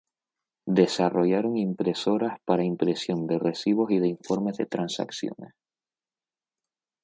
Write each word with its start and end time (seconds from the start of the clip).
Desarrollaron 0.79 1.53
impresoras 1.67 2.35
para 2.47 2.69
impresión 2.73 3.27
de 3.27 3.37
recibos 3.37 3.91
y 3.91 3.99
de 3.99 4.07
informes 4.07 4.57
de 4.57 4.65
transacciones. 4.65 5.53